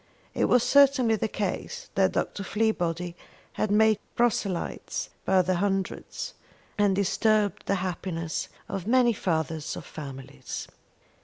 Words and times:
It 0.33 0.45
was 0.45 0.63
certainly 0.63 1.15
the 1.15 1.27
case 1.27 1.91
that 1.93 2.13
Dr. 2.13 2.41
Fleabody 2.41 3.15
had 3.53 3.69
made 3.69 3.99
proselytes 4.15 5.11
by 5.25 5.43
the 5.43 5.57
hundred, 5.57 6.05
and 6.79 6.95
disturbed 6.95 7.67
the 7.67 7.75
happiness 7.85 8.49
of 8.67 8.87
many 8.87 9.13
fathers 9.13 9.75
of 9.75 9.85
families. 9.85 10.67